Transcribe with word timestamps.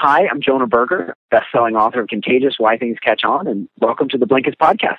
Hi, 0.00 0.28
I'm 0.30 0.40
Jonah 0.40 0.68
Berger, 0.68 1.12
best-selling 1.32 1.74
author 1.74 2.00
of 2.02 2.06
Contagious: 2.06 2.54
Why 2.56 2.78
Things 2.78 2.98
Catch 3.04 3.24
On, 3.24 3.48
and 3.48 3.68
welcome 3.80 4.08
to 4.10 4.16
the 4.16 4.26
Blinkist 4.26 4.54
podcast. 4.62 4.98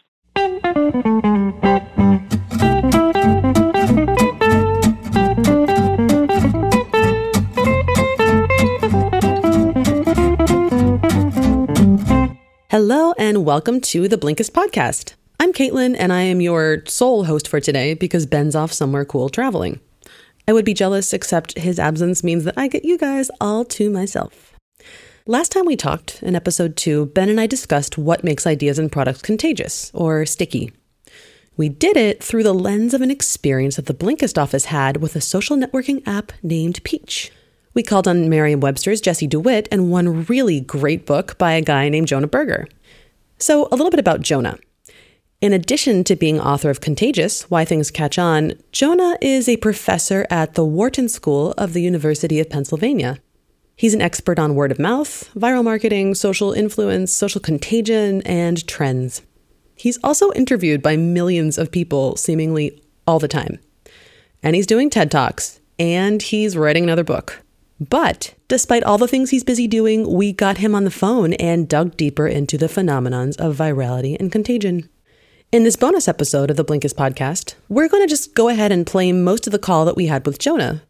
Hello, 12.69 13.13
and 13.17 13.45
welcome 13.45 13.79
to 13.79 14.09
the 14.09 14.17
Blinkist 14.17 14.51
podcast. 14.51 15.13
I'm 15.39 15.53
Caitlin, 15.53 15.95
and 15.97 16.11
I 16.11 16.23
am 16.23 16.41
your 16.41 16.83
sole 16.87 17.23
host 17.23 17.47
for 17.47 17.61
today 17.61 17.93
because 17.93 18.25
Ben's 18.25 18.53
off 18.53 18.73
somewhere 18.73 19.05
cool 19.05 19.29
traveling. 19.29 19.79
I 20.45 20.51
would 20.51 20.65
be 20.65 20.73
jealous, 20.73 21.13
except 21.13 21.57
his 21.57 21.79
absence 21.79 22.21
means 22.21 22.43
that 22.43 22.57
I 22.57 22.67
get 22.67 22.83
you 22.83 22.97
guys 22.97 23.31
all 23.39 23.63
to 23.63 23.89
myself. 23.89 24.58
Last 25.29 25.51
time 25.51 25.65
we 25.67 25.75
talked, 25.75 26.23
in 26.23 26.35
episode 26.35 26.75
two, 26.75 27.05
Ben 27.05 27.29
and 27.29 27.39
I 27.39 27.45
discussed 27.45 27.99
what 27.99 28.23
makes 28.23 28.47
ideas 28.47 28.79
and 28.79 28.91
products 28.91 29.21
contagious, 29.21 29.91
or 29.93 30.25
sticky. 30.25 30.73
We 31.55 31.69
did 31.69 31.97
it 31.97 32.23
through 32.23 32.41
the 32.41 32.51
lens 32.51 32.95
of 32.95 33.03
an 33.03 33.11
experience 33.11 33.75
that 33.75 33.85
the 33.85 33.93
Blinkist 33.93 34.41
office 34.41 34.65
had 34.65 34.97
with 34.97 35.15
a 35.15 35.21
social 35.21 35.55
networking 35.55 36.01
app 36.07 36.31
named 36.41 36.83
Peach. 36.83 37.31
We 37.75 37.83
called 37.83 38.07
on 38.07 38.27
Merriam 38.27 38.59
Webster's 38.59 39.01
Jesse 39.01 39.27
DeWitt 39.27 39.67
and 39.71 39.91
one 39.91 40.25
really 40.25 40.61
great 40.61 41.05
book 41.05 41.37
by 41.37 41.51
a 41.51 41.61
guy 41.61 41.89
named 41.89 42.07
Jonah 42.07 42.25
Berger. 42.25 42.67
So, 43.37 43.67
a 43.67 43.75
little 43.75 43.91
bit 43.91 43.99
about 43.99 44.21
Jonah. 44.21 44.57
In 45.41 45.53
addition 45.53 46.03
to 46.05 46.15
being 46.15 46.41
author 46.41 46.71
of 46.71 46.81
Contagious 46.81 47.43
Why 47.51 47.65
Things 47.65 47.91
Catch 47.91 48.17
On, 48.17 48.53
Jonah 48.71 49.15
is 49.21 49.47
a 49.47 49.57
professor 49.57 50.25
at 50.31 50.55
the 50.55 50.65
Wharton 50.65 51.07
School 51.07 51.53
of 51.55 51.73
the 51.73 51.83
University 51.83 52.39
of 52.39 52.49
Pennsylvania. 52.49 53.19
He's 53.79 53.93
an 53.93 54.01
expert 54.01 54.37
on 54.39 54.55
word 54.55 54.73
of 54.73 54.77
mouth, 54.77 55.31
viral 55.35 55.63
marketing, 55.63 56.13
social 56.13 56.51
influence, 56.51 57.13
social 57.13 57.39
contagion, 57.39 58.21
and 58.23 58.67
trends. 58.67 59.21
He's 59.77 59.97
also 60.03 60.33
interviewed 60.33 60.81
by 60.81 60.97
millions 60.97 61.57
of 61.57 61.71
people 61.71 62.17
seemingly 62.17 62.83
all 63.07 63.19
the 63.19 63.29
time. 63.29 63.57
And 64.43 64.53
he's 64.53 64.67
doing 64.67 64.89
TED 64.89 65.09
Talks, 65.09 65.61
and 65.79 66.21
he's 66.21 66.57
writing 66.57 66.83
another 66.83 67.05
book. 67.05 67.41
But 67.79 68.35
despite 68.49 68.83
all 68.83 68.97
the 68.97 69.07
things 69.07 69.29
he's 69.29 69.45
busy 69.45 69.65
doing, 69.65 70.13
we 70.13 70.33
got 70.33 70.57
him 70.57 70.75
on 70.75 70.83
the 70.83 70.91
phone 70.91 71.31
and 71.35 71.69
dug 71.69 71.95
deeper 71.95 72.27
into 72.27 72.57
the 72.57 72.67
phenomenons 72.67 73.37
of 73.37 73.55
virality 73.55 74.19
and 74.19 74.29
contagion. 74.29 74.89
In 75.53 75.63
this 75.63 75.77
bonus 75.77 76.09
episode 76.09 76.51
of 76.51 76.57
the 76.57 76.65
Blinkist 76.65 76.95
podcast, 76.95 77.55
we're 77.69 77.87
going 77.87 78.03
to 78.03 78.09
just 78.09 78.35
go 78.35 78.49
ahead 78.49 78.73
and 78.73 78.85
play 78.85 79.13
most 79.13 79.47
of 79.47 79.51
the 79.51 79.57
call 79.57 79.85
that 79.85 79.95
we 79.95 80.07
had 80.07 80.25
with 80.25 80.37
Jonah. 80.37 80.83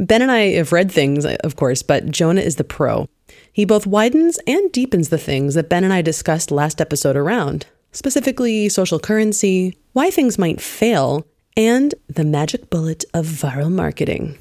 Ben 0.00 0.22
and 0.22 0.30
I 0.30 0.52
have 0.52 0.72
read 0.72 0.90
things, 0.90 1.26
of 1.26 1.56
course, 1.56 1.82
but 1.82 2.10
Jonah 2.10 2.40
is 2.40 2.56
the 2.56 2.64
pro. 2.64 3.06
He 3.52 3.66
both 3.66 3.86
widens 3.86 4.38
and 4.46 4.72
deepens 4.72 5.10
the 5.10 5.18
things 5.18 5.52
that 5.54 5.68
Ben 5.68 5.84
and 5.84 5.92
I 5.92 6.00
discussed 6.00 6.50
last 6.50 6.80
episode 6.80 7.16
around, 7.16 7.66
specifically 7.92 8.70
social 8.70 8.98
currency, 8.98 9.76
why 9.92 10.08
things 10.08 10.38
might 10.38 10.58
fail, 10.58 11.26
and 11.54 11.94
the 12.08 12.24
magic 12.24 12.70
bullet 12.70 13.04
of 13.12 13.26
viral 13.26 13.70
marketing. 13.70 14.38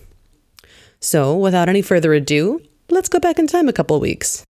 So, 1.01 1.35
without 1.35 1.67
any 1.67 1.81
further 1.81 2.13
ado, 2.13 2.61
let's 2.89 3.09
go 3.09 3.19
back 3.19 3.37
in 3.37 3.45
time 3.45 3.67
a 3.67 3.73
couple 3.73 3.99
weeks. 3.99 4.45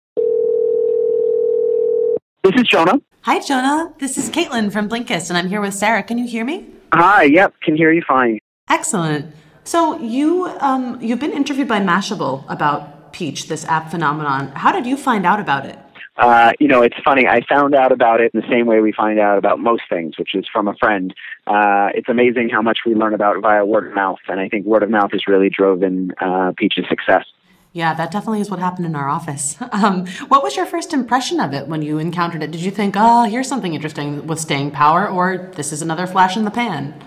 This 2.43 2.53
is 2.55 2.67
Jonah. 2.67 3.01
Hi, 3.21 3.39
Jonah. 3.39 3.91
This 3.97 4.15
is 4.19 4.29
Caitlin 4.29 4.71
from 4.71 4.87
Blinkist, 4.87 5.29
and 5.29 5.39
I'm 5.39 5.47
here 5.47 5.59
with 5.59 5.73
Sarah. 5.73 6.03
Can 6.03 6.19
you 6.19 6.27
hear 6.27 6.45
me? 6.45 6.67
Hi, 6.93 7.23
yep, 7.23 7.55
can 7.63 7.75
hear 7.75 7.91
you 7.91 8.03
fine. 8.07 8.37
Excellent. 8.69 9.33
So 9.69 9.99
you 9.99 10.47
um, 10.61 10.99
you've 10.99 11.19
been 11.19 11.31
interviewed 11.31 11.67
by 11.67 11.79
Mashable 11.79 12.43
about 12.49 13.13
Peach, 13.13 13.49
this 13.49 13.65
app 13.65 13.91
phenomenon. 13.91 14.47
How 14.55 14.71
did 14.71 14.87
you 14.87 14.97
find 14.97 15.27
out 15.27 15.39
about 15.39 15.67
it? 15.67 15.77
Uh, 16.17 16.53
you 16.59 16.67
know, 16.67 16.81
it's 16.81 16.97
funny. 17.05 17.27
I 17.27 17.41
found 17.47 17.75
out 17.75 17.91
about 17.91 18.19
it 18.19 18.31
in 18.33 18.41
the 18.41 18.47
same 18.49 18.65
way 18.65 18.79
we 18.79 18.91
find 18.91 19.19
out 19.19 19.37
about 19.37 19.59
most 19.59 19.83
things, 19.87 20.17
which 20.17 20.33
is 20.33 20.47
from 20.51 20.67
a 20.67 20.73
friend. 20.73 21.13
Uh, 21.45 21.89
it's 21.93 22.09
amazing 22.09 22.49
how 22.49 22.63
much 22.63 22.79
we 22.83 22.95
learn 22.95 23.13
about 23.13 23.39
via 23.43 23.63
word 23.63 23.85
of 23.85 23.93
mouth, 23.93 24.17
and 24.27 24.39
I 24.39 24.49
think 24.49 24.65
word 24.65 24.81
of 24.81 24.89
mouth 24.89 25.11
has 25.11 25.27
really 25.27 25.51
driven 25.51 26.15
uh, 26.19 26.51
Peach's 26.57 26.89
success. 26.89 27.25
Yeah, 27.71 27.93
that 27.93 28.09
definitely 28.09 28.41
is 28.41 28.49
what 28.49 28.57
happened 28.57 28.87
in 28.87 28.95
our 28.95 29.07
office. 29.07 29.55
Um, 29.71 30.07
what 30.29 30.41
was 30.41 30.55
your 30.55 30.65
first 30.65 30.93
impression 30.93 31.39
of 31.39 31.53
it 31.53 31.67
when 31.67 31.83
you 31.83 31.99
encountered 31.99 32.41
it? 32.41 32.49
Did 32.49 32.61
you 32.61 32.71
think, 32.71 32.95
oh, 32.97 33.25
here's 33.25 33.47
something 33.47 33.75
interesting 33.75 34.25
with 34.25 34.39
staying 34.39 34.71
power, 34.71 35.07
or 35.07 35.51
this 35.53 35.71
is 35.71 35.83
another 35.83 36.07
flash 36.07 36.35
in 36.35 36.43
the 36.43 36.49
pan? 36.49 36.99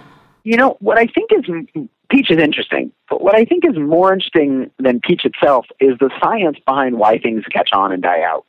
You 0.45 0.57
know, 0.57 0.77
what 0.79 0.97
I 0.97 1.07
think 1.07 1.31
is 1.33 1.89
Peach 2.13 2.31
is 2.31 2.39
interesting, 2.39 2.93
but 3.09 3.23
what 3.23 3.35
I 3.35 3.47
think 3.47 3.65
is 3.65 3.77
more 3.77 4.13
interesting 4.13 4.71
than 4.79 5.01
Peach 5.01 5.25
itself 5.25 5.67
is 5.81 5.97
the 5.99 6.11
science 6.23 6.59
behind 6.67 6.99
why 6.99 7.19
things 7.19 7.43
catch 7.51 7.71
on 7.73 7.91
and 7.91 8.03
die 8.03 8.23
out 8.23 8.45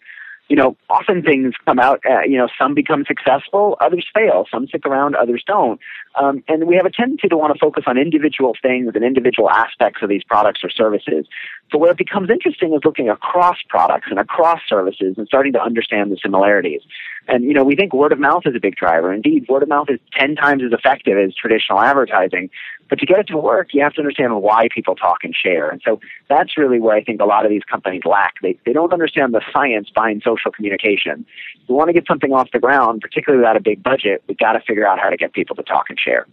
you 0.49 0.57
know, 0.57 0.75
often 0.89 1.23
things 1.23 1.53
come 1.65 1.79
out, 1.79 2.01
uh, 2.07 2.21
you 2.21 2.37
know, 2.37 2.47
some 2.59 2.73
become 2.73 3.05
successful, 3.05 3.77
others 3.79 4.05
fail, 4.13 4.45
some 4.51 4.67
stick 4.67 4.85
around, 4.85 5.15
others 5.15 5.43
don't. 5.47 5.79
Um, 6.21 6.43
and 6.47 6.67
we 6.67 6.75
have 6.75 6.85
a 6.85 6.91
tendency 6.91 7.29
to 7.29 7.37
want 7.37 7.53
to 7.53 7.59
focus 7.59 7.85
on 7.87 7.97
individual 7.97 8.53
things 8.61 8.91
and 8.93 9.03
individual 9.03 9.49
aspects 9.49 10.01
of 10.03 10.09
these 10.09 10.23
products 10.23 10.61
or 10.63 10.69
services. 10.69 11.25
So 11.71 11.77
where 11.77 11.91
it 11.91 11.97
becomes 11.97 12.29
interesting 12.29 12.73
is 12.73 12.81
looking 12.83 13.09
across 13.09 13.57
products 13.69 14.07
and 14.09 14.19
across 14.19 14.59
services 14.67 15.15
and 15.17 15.25
starting 15.27 15.53
to 15.53 15.61
understand 15.61 16.11
the 16.11 16.17
similarities. 16.21 16.81
And, 17.27 17.43
you 17.45 17.53
know, 17.53 17.63
we 17.63 17.75
think 17.75 17.93
word 17.93 18.11
of 18.11 18.19
mouth 18.19 18.43
is 18.45 18.55
a 18.55 18.59
big 18.59 18.75
driver. 18.75 19.13
Indeed, 19.13 19.45
word 19.47 19.63
of 19.63 19.69
mouth 19.69 19.87
is 19.89 19.99
10 20.17 20.35
times 20.35 20.61
as 20.63 20.71
effective 20.73 21.17
as 21.17 21.33
traditional 21.35 21.79
advertising. 21.79 22.49
But 22.89 22.99
to 22.99 23.05
get 23.05 23.19
it 23.19 23.27
to 23.27 23.37
work, 23.37 23.69
you 23.73 23.81
have 23.81 23.93
to 23.93 24.01
understand 24.01 24.41
why 24.41 24.67
people 24.73 24.95
talk 24.95 25.23
and 25.23 25.33
share. 25.33 25.69
And 25.69 25.81
so 25.83 25.99
that's 26.29 26.57
really 26.57 26.79
where 26.79 26.95
I 26.95 27.03
think 27.03 27.21
a 27.21 27.25
lot 27.25 27.45
of 27.45 27.49
these 27.49 27.63
companies 27.63 28.01
lack. 28.05 28.33
They, 28.41 28.59
they 28.65 28.73
don't 28.73 28.91
understand 28.91 29.33
the 29.33 29.41
science 29.53 29.89
behind 29.89 30.21
social 30.23 30.51
communication. 30.51 31.25
If 31.61 31.69
we 31.69 31.75
want 31.75 31.87
to 31.87 31.93
get 31.93 32.05
something 32.07 32.33
off 32.33 32.49
the 32.51 32.59
ground, 32.59 33.01
particularly 33.01 33.41
without 33.41 33.57
a 33.57 33.61
big 33.61 33.81
budget, 33.81 34.23
we've 34.27 34.37
got 34.37 34.53
to 34.53 34.59
figure 34.59 34.85
out 34.85 34.99
how 34.99 35.09
to 35.09 35.17
get 35.17 35.33
people 35.33 35.55
to 35.55 35.63
talk 35.63 35.85
and 35.89 35.97
share. 35.97 36.27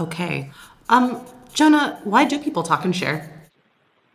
Okay. 0.00 0.50
Um, 0.88 1.24
Jonah, 1.52 2.00
why 2.04 2.24
do 2.24 2.38
people 2.38 2.62
talk 2.62 2.84
and 2.84 2.94
share? 2.94 3.45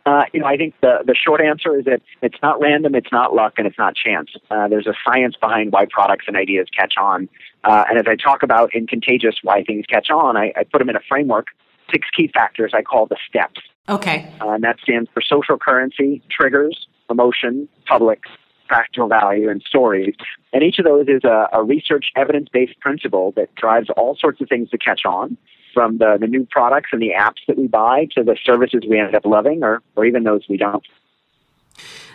Uh, 0.04 0.24
you 0.32 0.40
know, 0.40 0.46
I 0.46 0.56
think 0.56 0.74
the, 0.80 0.98
the 1.06 1.14
short 1.14 1.40
answer 1.40 1.78
is 1.78 1.84
that 1.84 2.02
it's 2.22 2.38
not 2.42 2.60
random, 2.60 2.94
it's 2.94 3.12
not 3.12 3.34
luck, 3.34 3.54
and 3.56 3.66
it's 3.66 3.78
not 3.78 3.94
chance. 3.94 4.30
Uh, 4.50 4.66
there's 4.66 4.86
a 4.86 4.94
science 5.04 5.36
behind 5.40 5.72
why 5.72 5.86
products 5.88 6.24
and 6.26 6.36
ideas 6.36 6.66
catch 6.76 6.94
on. 6.98 7.28
Uh, 7.62 7.84
and 7.88 7.98
as 7.98 8.04
I 8.08 8.16
talk 8.16 8.42
about 8.42 8.74
in 8.74 8.86
Contagious 8.86 9.36
why 9.42 9.62
things 9.62 9.86
catch 9.86 10.10
on, 10.10 10.36
I, 10.36 10.52
I 10.56 10.64
put 10.64 10.78
them 10.78 10.88
in 10.88 10.96
a 10.96 11.02
framework, 11.08 11.46
six 11.92 12.08
key 12.16 12.28
factors 12.32 12.72
I 12.74 12.82
call 12.82 13.06
the 13.06 13.16
STEPPS. 13.28 13.60
Okay. 13.88 14.32
Uh, 14.40 14.50
and 14.50 14.64
that 14.64 14.80
stands 14.80 15.08
for 15.14 15.22
social 15.22 15.56
currency, 15.56 16.22
triggers, 16.30 16.86
emotion, 17.08 17.68
public, 17.86 18.22
practical 18.66 19.06
value, 19.06 19.48
and 19.50 19.62
stories. 19.62 20.14
And 20.52 20.64
each 20.64 20.78
of 20.78 20.84
those 20.84 21.06
is 21.06 21.22
a, 21.24 21.48
a 21.52 21.62
research 21.62 22.06
evidence 22.16 22.48
based 22.52 22.78
principle 22.80 23.32
that 23.36 23.54
drives 23.54 23.88
all 23.96 24.16
sorts 24.18 24.40
of 24.40 24.48
things 24.48 24.70
to 24.70 24.78
catch 24.78 25.02
on 25.04 25.36
from 25.72 25.98
the, 25.98 26.16
the 26.20 26.26
new 26.26 26.46
products 26.50 26.90
and 26.92 27.00
the 27.00 27.12
apps 27.16 27.40
that 27.48 27.58
we 27.58 27.66
buy 27.66 28.08
to 28.16 28.22
the 28.22 28.36
services 28.44 28.82
we 28.88 28.98
end 28.98 29.14
up 29.14 29.24
loving 29.24 29.62
or, 29.62 29.82
or 29.96 30.04
even 30.04 30.24
those 30.24 30.42
we 30.48 30.56
don't. 30.56 30.84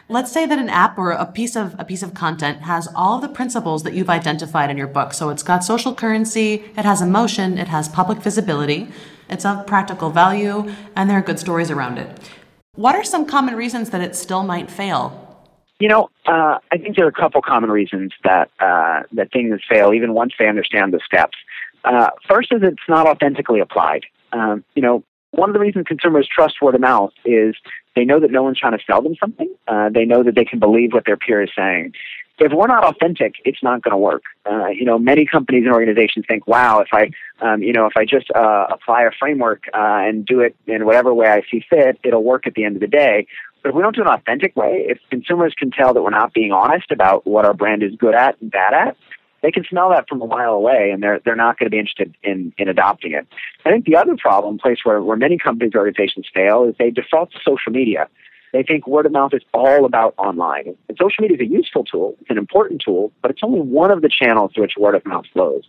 Let's 0.10 0.32
say 0.32 0.46
that 0.46 0.58
an 0.58 0.70
app 0.70 0.98
or 0.98 1.12
a 1.12 1.26
piece 1.26 1.58
of 1.58 1.76
a 1.78 1.84
piece 1.84 2.02
of 2.02 2.14
content 2.14 2.62
has 2.62 2.88
all 2.96 3.20
the 3.20 3.28
principles 3.28 3.84
that 3.84 3.94
you've 3.94 4.10
identified 4.10 4.70
in 4.70 4.78
your 4.78 4.88
book. 4.88 5.14
So 5.14 5.30
it's 5.30 5.44
got 5.44 5.66
social 5.66 5.94
currency, 5.94 6.64
it 6.78 6.86
has 6.86 7.02
emotion, 7.02 7.58
it 7.58 7.68
has 7.68 7.90
public 7.90 8.20
visibility, 8.20 8.88
it's 9.30 9.44
of 9.44 9.68
practical 9.68 10.10
value, 10.10 10.74
and 10.96 11.10
there 11.10 11.18
are 11.18 11.22
good 11.22 11.40
stories 11.40 11.70
around 11.70 11.98
it. 11.98 12.30
What 12.76 12.96
are 12.96 13.04
some 13.04 13.26
common 13.26 13.56
reasons 13.56 13.90
that 13.90 14.00
it 14.00 14.16
still 14.16 14.44
might 14.44 14.72
fail? 14.72 15.24
You 15.80 15.90
know, 15.90 16.10
uh, 16.26 16.60
I 16.72 16.78
think 16.78 16.96
there 16.96 17.06
are 17.06 17.10
a 17.10 17.12
couple 17.12 17.42
common 17.42 17.70
reasons 17.70 18.14
that 18.24 18.50
uh, 18.60 19.04
that 19.12 19.32
things 19.34 19.60
fail, 19.70 19.94
even 19.94 20.14
once 20.14 20.34
they 20.40 20.48
understand 20.48 20.94
the 20.94 21.02
steps. 21.06 21.38
Uh, 21.84 22.10
first 22.28 22.52
is 22.52 22.62
it's 22.64 22.78
not 22.90 23.08
authentically 23.08 23.60
applied. 23.60 24.06
Um, 24.34 24.64
you 24.76 24.82
know, 24.82 25.04
one 25.32 25.50
of 25.50 25.54
the 25.54 25.60
reasons 25.60 25.86
consumers 25.88 26.28
trust 26.34 26.62
word 26.62 26.76
of 26.76 26.82
mouth 26.82 27.12
is 27.26 27.56
they 27.96 28.06
know 28.06 28.20
that 28.20 28.32
no 28.32 28.44
one's 28.44 28.60
trying 28.60 28.78
to 28.78 28.84
sell 28.86 29.02
them 29.02 29.16
something. 29.20 29.54
Uh, 29.68 29.90
they 29.90 30.06
know 30.06 30.24
that 30.24 30.36
they 30.36 30.46
can 30.46 30.60
believe 30.60 30.94
what 30.94 31.06
their 31.06 31.18
peer 31.18 31.42
is 31.42 31.50
saying. 31.56 31.94
If 32.40 32.52
we're 32.54 32.68
not 32.68 32.84
authentic, 32.84 33.34
it's 33.46 33.64
not 33.64 33.82
going 33.82 33.94
to 33.94 33.98
work. 33.98 34.22
Uh, 34.46 34.68
you 34.68 34.86
know, 34.86 35.00
many 35.00 35.26
companies 35.26 35.64
and 35.66 35.74
organizations 35.74 36.26
think, 36.28 36.48
"Wow, 36.48 36.82
if 36.82 36.90
I, 36.94 37.10
um, 37.42 37.64
you 37.64 37.74
know, 37.74 37.88
if 37.88 37.94
I 37.98 38.06
just 38.06 38.30
uh, 38.36 38.68
apply 38.70 39.04
a 39.04 39.12
framework 39.18 39.64
uh, 39.74 40.02
and 40.08 40.24
do 40.24 40.42
it 40.42 40.56
in 40.68 40.86
whatever 40.86 41.14
way 41.16 41.28
I 41.28 41.42
see 41.50 41.64
fit, 41.68 42.00
it'll 42.04 42.24
work 42.24 42.46
at 42.46 42.54
the 42.54 42.64
end 42.64 42.76
of 42.76 42.82
the 42.82 42.88
day." 42.88 43.26
But 43.64 43.70
if 43.70 43.76
we 43.76 43.82
don't 43.82 43.96
do 43.96 44.02
it 44.02 44.08
an 44.08 44.14
authentic 44.14 44.56
way, 44.56 44.86
if 44.88 45.00
consumers 45.10 45.54
can 45.58 45.72
tell 45.72 45.94
that 45.96 46.02
we're 46.04 46.12
not 46.12 46.32
being 46.32 46.52
honest 46.52 46.92
about 46.92 47.26
what 47.26 47.44
our 47.44 47.56
brand 47.56 47.82
is 47.82 47.96
good 47.96 48.14
at 48.14 48.40
and 48.40 48.52
bad 48.52 48.74
at, 48.74 48.98
they 49.42 49.52
can 49.52 49.64
smell 49.70 49.90
that 49.90 50.08
from 50.10 50.22
a 50.22 50.28
mile 50.28 50.54
away 50.54 50.90
and 50.92 51.02
they're, 51.02 51.20
they're 51.24 51.36
not 51.36 51.60
going 51.60 51.68
to 51.68 51.70
be 51.70 51.80
interested 51.80 52.16
in, 52.24 52.54
in 52.58 52.68
adopting 52.68 53.14
it. 53.14 53.28
I 53.66 53.72
think 53.72 53.86
the 53.86 53.96
other 53.96 54.16
problem, 54.18 54.58
place 54.58 54.80
where, 54.84 55.02
where 55.02 55.18
many 55.18 55.38
companies 55.38 55.74
or 55.76 55.80
organizations 55.80 56.28
fail, 56.34 56.66
is 56.66 56.76
they 56.80 56.90
default 56.90 57.32
to 57.32 57.38
social 57.46 57.72
media. 57.72 58.08
They 58.54 58.64
think 58.64 58.88
word 58.88 59.06
of 59.06 59.12
mouth 59.12 59.34
is 59.34 59.44
all 59.54 59.86
about 59.86 60.14
online. 60.18 60.76
And 60.88 60.98
social 60.98 61.22
media 61.22 61.38
is 61.38 61.42
a 61.42 61.52
useful 61.52 61.84
tool, 61.84 62.16
it's 62.22 62.30
an 62.30 62.38
important 62.38 62.82
tool, 62.84 63.12
but 63.22 63.32
it's 63.32 63.42
only 63.44 63.60
one 63.60 63.92
of 63.92 64.02
the 64.02 64.10
channels 64.10 64.52
through 64.54 64.64
which 64.64 64.74
word 64.78 64.96
of 64.96 65.06
mouth 65.06 65.26
flows. 65.34 65.64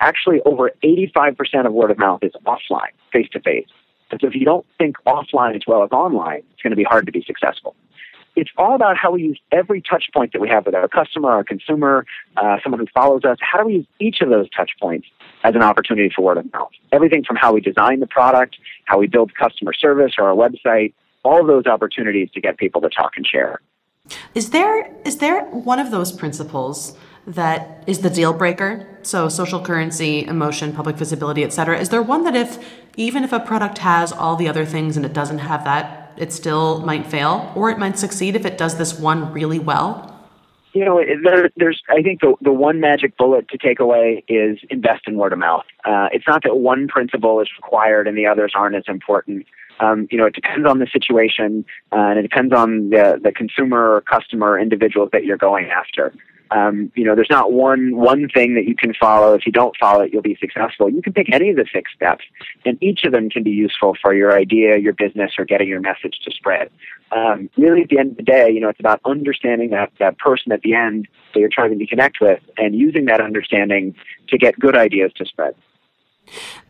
Actually, 0.00 0.40
over 0.46 0.72
85% 0.82 1.66
of 1.66 1.72
word 1.74 1.90
of 1.90 1.98
mouth 1.98 2.20
is 2.22 2.32
offline, 2.46 2.92
face 3.12 3.28
to 3.32 3.40
face. 3.40 3.66
So 4.10 4.26
if 4.26 4.34
you 4.34 4.44
don't 4.44 4.66
think 4.78 4.96
offline 5.06 5.54
as 5.54 5.62
well 5.66 5.84
as 5.84 5.90
online, 5.90 6.42
it's 6.52 6.62
going 6.62 6.70
to 6.70 6.76
be 6.76 6.84
hard 6.84 7.06
to 7.06 7.12
be 7.12 7.22
successful 7.22 7.76
it's 8.40 8.50
all 8.56 8.74
about 8.74 8.96
how 8.96 9.10
we 9.10 9.22
use 9.22 9.38
every 9.52 9.82
touch 9.82 10.04
point 10.14 10.32
that 10.32 10.40
we 10.40 10.48
have 10.48 10.64
with 10.64 10.74
our 10.74 10.88
customer, 10.88 11.30
our 11.30 11.44
consumer, 11.44 12.06
uh, 12.38 12.56
someone 12.62 12.80
who 12.80 12.86
follows 12.94 13.22
us. 13.22 13.36
How 13.40 13.58
do 13.60 13.66
we 13.66 13.74
use 13.74 13.86
each 13.98 14.22
of 14.22 14.30
those 14.30 14.48
touch 14.56 14.70
points 14.80 15.06
as 15.44 15.54
an 15.54 15.62
opportunity 15.62 16.10
for 16.14 16.22
word 16.22 16.38
of 16.38 16.50
mouth? 16.50 16.70
Everything 16.90 17.22
from 17.22 17.36
how 17.36 17.52
we 17.52 17.60
design 17.60 18.00
the 18.00 18.06
product, 18.06 18.56
how 18.86 18.98
we 18.98 19.06
build 19.06 19.34
customer 19.34 19.74
service 19.74 20.14
or 20.18 20.24
our 20.30 20.34
website, 20.34 20.94
all 21.22 21.42
of 21.42 21.48
those 21.48 21.66
opportunities 21.66 22.30
to 22.32 22.40
get 22.40 22.56
people 22.56 22.80
to 22.80 22.88
talk 22.88 23.12
and 23.16 23.26
share. 23.26 23.60
Is 24.34 24.50
there 24.50 24.90
is 25.04 25.18
there 25.18 25.44
one 25.44 25.78
of 25.78 25.90
those 25.90 26.10
principles 26.10 26.96
that 27.26 27.84
is 27.86 28.00
the 28.00 28.08
deal 28.08 28.32
breaker? 28.32 28.88
So 29.02 29.28
social 29.28 29.60
currency, 29.60 30.24
emotion, 30.24 30.72
public 30.72 30.96
visibility, 30.96 31.44
et 31.44 31.52
cetera. 31.52 31.78
Is 31.78 31.90
there 31.90 32.02
one 32.02 32.24
that 32.24 32.34
if 32.34 32.58
even 32.96 33.22
if 33.22 33.32
a 33.34 33.40
product 33.40 33.78
has 33.78 34.12
all 34.12 34.34
the 34.36 34.48
other 34.48 34.64
things 34.64 34.96
and 34.96 35.04
it 35.04 35.12
doesn't 35.12 35.38
have 35.38 35.62
that, 35.64 35.99
it 36.20 36.32
still 36.32 36.80
might 36.80 37.06
fail, 37.06 37.52
or 37.54 37.70
it 37.70 37.78
might 37.78 37.98
succeed 37.98 38.36
if 38.36 38.44
it 38.44 38.58
does 38.58 38.76
this 38.76 38.98
one 38.98 39.32
really 39.32 39.58
well? 39.58 40.06
You 40.72 40.84
know, 40.84 41.02
there, 41.24 41.50
there's. 41.56 41.82
I 41.88 42.00
think 42.02 42.20
the 42.20 42.34
the 42.40 42.52
one 42.52 42.78
magic 42.78 43.16
bullet 43.16 43.48
to 43.48 43.58
take 43.58 43.80
away 43.80 44.24
is 44.28 44.58
invest 44.70 45.02
in 45.08 45.16
word 45.16 45.32
of 45.32 45.38
mouth. 45.40 45.64
Uh, 45.84 46.08
it's 46.12 46.26
not 46.28 46.44
that 46.44 46.56
one 46.56 46.86
principle 46.86 47.40
is 47.40 47.48
required 47.60 48.06
and 48.06 48.16
the 48.16 48.26
others 48.26 48.52
aren't 48.54 48.76
as 48.76 48.84
important. 48.86 49.46
Um, 49.80 50.06
you 50.10 50.18
know, 50.18 50.26
it 50.26 50.34
depends 50.34 50.68
on 50.68 50.78
the 50.78 50.86
situation 50.86 51.64
uh, 51.90 51.96
and 51.96 52.18
it 52.18 52.22
depends 52.22 52.52
on 52.52 52.90
the 52.90 53.18
the 53.20 53.32
consumer 53.32 53.96
or 53.96 54.00
customer 54.02 54.58
individuals 54.58 55.08
that 55.12 55.24
you're 55.24 55.38
going 55.38 55.70
after. 55.70 56.12
Um, 56.50 56.90
you 56.96 57.04
know, 57.04 57.14
there's 57.14 57.30
not 57.30 57.52
one 57.52 57.96
one 57.96 58.28
thing 58.28 58.54
that 58.54 58.64
you 58.64 58.74
can 58.74 58.92
follow. 58.94 59.34
If 59.34 59.46
you 59.46 59.52
don't 59.52 59.76
follow 59.76 60.02
it, 60.02 60.12
you'll 60.12 60.22
be 60.22 60.36
successful. 60.40 60.90
You 60.90 61.00
can 61.00 61.12
pick 61.12 61.32
any 61.32 61.50
of 61.50 61.56
the 61.56 61.66
six 61.72 61.92
steps, 61.94 62.24
and 62.64 62.76
each 62.82 63.04
of 63.04 63.12
them 63.12 63.30
can 63.30 63.42
be 63.42 63.50
useful 63.50 63.96
for 64.00 64.14
your 64.14 64.36
idea, 64.36 64.76
your 64.78 64.92
business, 64.92 65.32
or 65.38 65.44
getting 65.44 65.68
your 65.68 65.80
message 65.80 66.18
to 66.24 66.30
spread. 66.32 66.70
Um, 67.12 67.50
really, 67.56 67.82
at 67.82 67.88
the 67.88 67.98
end 67.98 68.12
of 68.12 68.16
the 68.16 68.22
day, 68.22 68.50
you 68.50 68.60
know, 68.60 68.68
it's 68.68 68.80
about 68.80 69.00
understanding 69.04 69.70
that 69.70 69.92
that 69.98 70.18
person 70.18 70.52
at 70.52 70.62
the 70.62 70.74
end 70.74 71.08
that 71.34 71.40
you're 71.40 71.48
trying 71.48 71.78
to 71.78 71.86
connect 71.86 72.20
with, 72.20 72.40
and 72.56 72.74
using 72.74 73.04
that 73.06 73.20
understanding 73.20 73.94
to 74.28 74.38
get 74.38 74.58
good 74.58 74.76
ideas 74.76 75.12
to 75.16 75.24
spread. 75.24 75.54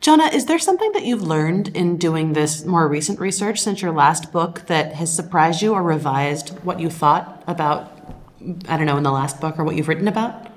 Jonah, 0.01 0.31
is 0.33 0.47
there 0.47 0.59
something 0.59 0.93
that 0.93 1.05
you've 1.05 1.23
learned 1.23 1.69
in 1.77 1.99
doing 1.99 2.33
this 2.33 2.65
more 2.65 2.89
recent 2.89 3.21
research 3.21 3.61
since 3.61 3.83
your 3.83 3.93
last 3.93 4.33
book 4.33 4.67
that 4.67 4.95
has 4.95 5.15
surprised 5.15 5.61
you 5.61 5.75
or 5.75 5.83
revised 5.83 6.51
what 6.65 6.81
you 6.81 6.89
thought 6.89 7.43
about 7.47 8.20
I 8.69 8.77
don't 8.77 8.87
know, 8.87 8.97
in 8.97 9.03
the 9.03 9.13
last 9.13 9.41
book 9.41 9.59
or 9.59 9.65
what 9.65 9.77
you've 9.77 9.89
written 9.89 10.09
about? 10.09 10.49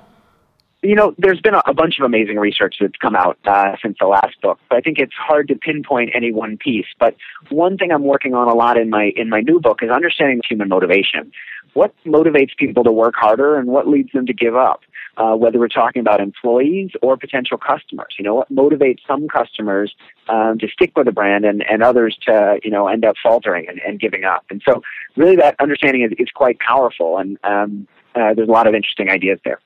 You 0.81 0.95
know, 0.95 1.15
there's 1.17 1.39
been 1.39 1.53
a, 1.53 1.61
a 1.65 1.73
bunch 1.73 1.97
of 1.99 2.05
amazing 2.05 2.37
research 2.37 2.75
that's 2.79 2.97
come 3.01 3.15
out 3.15 3.37
uh, 3.45 3.75
since 3.81 3.97
the 3.99 4.07
last 4.07 4.41
book. 4.41 4.59
But 4.69 4.77
I 4.77 4.81
think 4.81 4.99
it's 4.99 5.13
hard 5.13 5.47
to 5.47 5.55
pinpoint 5.55 6.11
any 6.13 6.31
one 6.33 6.57
piece. 6.57 6.87
But 6.99 7.15
one 7.49 7.77
thing 7.77 7.91
I'm 7.91 8.03
working 8.03 8.33
on 8.33 8.47
a 8.47 8.53
lot 8.53 8.77
in 8.77 8.89
my 8.89 9.13
in 9.15 9.29
my 9.29 9.41
new 9.41 9.59
book 9.59 9.79
is 9.81 9.89
understanding 9.89 10.41
human 10.47 10.67
motivation. 10.67 11.31
What 11.73 11.93
motivates 12.05 12.55
people 12.57 12.83
to 12.83 12.91
work 12.91 13.15
harder, 13.15 13.57
and 13.57 13.67
what 13.67 13.87
leads 13.87 14.11
them 14.11 14.25
to 14.25 14.33
give 14.33 14.55
up? 14.55 14.81
Uh, 15.17 15.35
whether 15.35 15.59
we're 15.59 15.67
talking 15.67 15.99
about 15.99 16.19
employees 16.21 16.91
or 17.01 17.17
potential 17.17 17.57
customers. 17.57 18.15
You 18.17 18.23
know, 18.23 18.35
what 18.35 18.51
motivates 18.51 18.99
some 19.07 19.27
customers 19.27 19.93
um, 20.27 20.57
to 20.59 20.67
stick 20.67 20.91
with 20.95 21.07
a 21.07 21.11
brand 21.11 21.45
and, 21.45 21.63
and 21.69 21.83
others 21.83 22.17
to, 22.25 22.59
you 22.63 22.71
know, 22.71 22.87
end 22.87 23.05
up 23.05 23.15
faltering 23.21 23.67
and, 23.67 23.79
and 23.79 23.99
giving 23.99 24.23
up. 24.23 24.45
And 24.49 24.61
so 24.65 24.81
really 25.15 25.35
that 25.37 25.55
understanding 25.59 26.01
is, 26.03 26.11
is 26.17 26.29
quite 26.33 26.59
powerful 26.59 27.17
and 27.17 27.37
um, 27.43 27.87
uh, 28.15 28.33
there's 28.33 28.47
a 28.47 28.51
lot 28.51 28.67
of 28.67 28.75
interesting 28.75 29.09
ideas 29.09 29.39
there. 29.43 29.59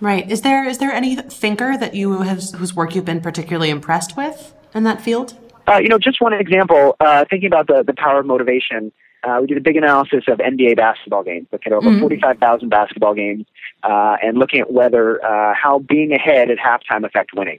Right. 0.00 0.30
Is 0.30 0.42
there 0.42 0.68
is 0.68 0.78
there 0.78 0.92
any 0.92 1.16
thinker 1.16 1.78
that 1.78 1.94
you 1.94 2.20
have 2.20 2.42
whose 2.50 2.74
work 2.74 2.94
you've 2.94 3.06
been 3.06 3.22
particularly 3.22 3.70
impressed 3.70 4.16
with 4.16 4.54
in 4.74 4.84
that 4.84 5.00
field? 5.00 5.38
Uh, 5.66 5.78
you 5.78 5.88
know, 5.88 5.98
just 5.98 6.20
one 6.20 6.34
example. 6.34 6.96
Uh, 7.00 7.24
thinking 7.30 7.46
about 7.46 7.66
the 7.66 7.82
the 7.82 7.94
power 7.94 8.20
of 8.20 8.26
motivation 8.26 8.92
uh, 9.26 9.38
we 9.40 9.46
did 9.46 9.56
a 9.56 9.60
big 9.60 9.76
analysis 9.76 10.24
of 10.28 10.38
NBA 10.38 10.76
basketball 10.76 11.24
games, 11.24 11.48
looking 11.50 11.72
at 11.72 11.76
over 11.76 11.88
mm-hmm. 11.88 12.00
45,000 12.00 12.68
basketball 12.68 13.14
games, 13.14 13.44
uh, 13.82 14.16
and 14.22 14.38
looking 14.38 14.60
at 14.60 14.72
whether 14.72 15.24
uh, 15.24 15.52
how 15.54 15.80
being 15.80 16.12
ahead 16.12 16.50
at 16.50 16.58
halftime 16.58 17.04
affect 17.04 17.34
winning. 17.34 17.58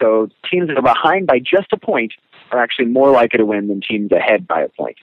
So 0.00 0.28
teams 0.50 0.68
that 0.68 0.78
are 0.78 0.82
behind 0.82 1.26
by 1.26 1.38
just 1.38 1.72
a 1.72 1.76
point 1.76 2.14
are 2.50 2.58
actually 2.58 2.86
more 2.86 3.10
likely 3.10 3.38
to 3.38 3.46
win 3.46 3.68
than 3.68 3.80
teams 3.80 4.10
ahead 4.10 4.46
by 4.48 4.62
a 4.62 4.68
point. 4.68 4.96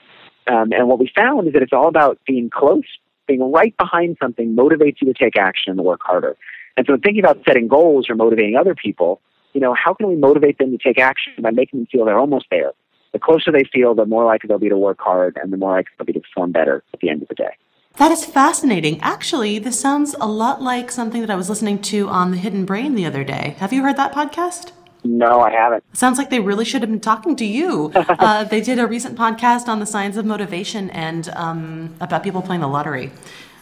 Um, 0.46 0.72
and 0.72 0.88
what 0.88 0.98
we 0.98 1.10
found 1.14 1.46
is 1.46 1.52
that 1.52 1.62
it's 1.62 1.72
all 1.72 1.88
about 1.88 2.18
being 2.26 2.50
close, 2.50 2.84
being 3.26 3.40
right 3.52 3.76
behind 3.76 4.16
something 4.20 4.56
motivates 4.56 4.96
you 5.00 5.12
to 5.12 5.14
take 5.14 5.36
action 5.36 5.70
and 5.70 5.80
work 5.84 6.00
harder. 6.02 6.36
And 6.76 6.86
so, 6.86 6.96
thinking 7.02 7.22
about 7.22 7.38
setting 7.46 7.68
goals 7.68 8.10
or 8.10 8.16
motivating 8.16 8.56
other 8.56 8.74
people, 8.74 9.20
you 9.52 9.60
know, 9.60 9.74
how 9.74 9.94
can 9.94 10.08
we 10.08 10.16
motivate 10.16 10.58
them 10.58 10.76
to 10.76 10.78
take 10.78 10.98
action 10.98 11.34
by 11.40 11.50
making 11.50 11.80
them 11.80 11.86
feel 11.86 12.04
they're 12.04 12.18
almost 12.18 12.46
there? 12.50 12.72
The 13.12 13.18
closer 13.18 13.50
they 13.50 13.64
feel, 13.64 13.94
the 13.94 14.06
more 14.06 14.24
likely 14.24 14.48
they'll 14.48 14.58
be 14.58 14.68
to 14.68 14.76
work 14.76 15.00
hard 15.00 15.38
and 15.42 15.52
the 15.52 15.56
more 15.56 15.72
likely 15.72 15.90
they'll 15.98 16.06
be 16.06 16.12
to 16.12 16.20
perform 16.20 16.52
better 16.52 16.82
at 16.92 17.00
the 17.00 17.08
end 17.08 17.22
of 17.22 17.28
the 17.28 17.34
day. 17.34 17.56
That 17.96 18.12
is 18.12 18.24
fascinating. 18.24 19.00
Actually, 19.00 19.58
this 19.58 19.78
sounds 19.78 20.14
a 20.20 20.26
lot 20.26 20.62
like 20.62 20.90
something 20.90 21.20
that 21.20 21.30
I 21.30 21.34
was 21.34 21.48
listening 21.48 21.82
to 21.82 22.08
on 22.08 22.30
The 22.30 22.36
Hidden 22.36 22.64
Brain 22.64 22.94
the 22.94 23.04
other 23.04 23.24
day. 23.24 23.56
Have 23.58 23.72
you 23.72 23.82
heard 23.82 23.96
that 23.96 24.12
podcast? 24.12 24.72
No, 25.02 25.40
I 25.40 25.50
haven't. 25.50 25.84
Sounds 25.96 26.18
like 26.18 26.30
they 26.30 26.40
really 26.40 26.64
should 26.64 26.82
have 26.82 26.90
been 26.90 27.00
talking 27.00 27.34
to 27.36 27.44
you. 27.44 27.90
uh, 27.94 28.44
they 28.44 28.60
did 28.60 28.78
a 28.78 28.86
recent 28.86 29.18
podcast 29.18 29.66
on 29.68 29.80
the 29.80 29.86
science 29.86 30.16
of 30.16 30.24
motivation 30.24 30.90
and 30.90 31.28
um, 31.30 31.94
about 32.00 32.22
people 32.22 32.42
playing 32.42 32.60
the 32.60 32.68
lottery. 32.68 33.10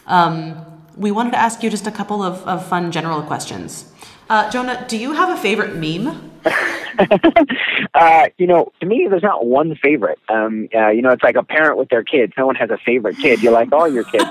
Um, 0.05 0.55
we 0.95 1.11
wanted 1.11 1.31
to 1.31 1.37
ask 1.37 1.63
you 1.63 1.69
just 1.69 1.87
a 1.87 1.91
couple 1.91 2.21
of, 2.21 2.45
of 2.47 2.65
fun 2.67 2.91
general 2.91 3.21
questions. 3.21 3.91
Uh, 4.29 4.49
Jonah, 4.51 4.85
do 4.87 4.97
you 4.97 5.13
have 5.13 5.29
a 5.29 5.41
favorite 5.41 5.75
meme? 5.75 6.28
uh, 7.93 8.27
you 8.37 8.47
know, 8.47 8.71
to 8.79 8.85
me, 8.85 9.07
there's 9.09 9.23
not 9.23 9.45
one 9.45 9.75
favorite. 9.75 10.19
Um, 10.29 10.69
uh, 10.73 10.89
you 10.89 11.01
know, 11.01 11.11
it's 11.11 11.23
like 11.23 11.35
a 11.35 11.43
parent 11.43 11.77
with 11.77 11.89
their 11.89 12.03
kids. 12.03 12.33
No 12.37 12.45
one 12.45 12.55
has 12.55 12.69
a 12.69 12.77
favorite 12.77 13.17
kid. 13.17 13.41
You 13.41 13.51
like 13.51 13.71
all 13.71 13.87
your 13.87 14.03
kids. 14.03 14.25